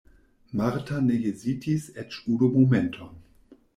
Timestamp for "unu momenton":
2.37-3.13